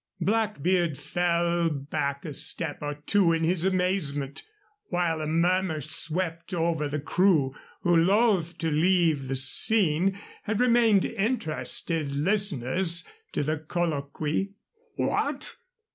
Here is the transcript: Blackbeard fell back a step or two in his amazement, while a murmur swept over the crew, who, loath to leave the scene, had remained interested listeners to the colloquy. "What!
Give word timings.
Blackbeard 0.19 0.97
fell 0.97 1.69
back 1.69 2.25
a 2.25 2.33
step 2.33 2.79
or 2.81 2.95
two 2.95 3.31
in 3.33 3.43
his 3.43 3.65
amazement, 3.65 4.41
while 4.87 5.21
a 5.21 5.27
murmur 5.27 5.79
swept 5.79 6.55
over 6.55 6.87
the 6.89 6.99
crew, 6.99 7.53
who, 7.81 7.95
loath 7.95 8.57
to 8.57 8.71
leave 8.71 9.27
the 9.27 9.35
scene, 9.35 10.17
had 10.45 10.59
remained 10.59 11.05
interested 11.05 12.15
listeners 12.15 13.07
to 13.31 13.43
the 13.43 13.59
colloquy. 13.59 14.53
"What! 14.95 15.57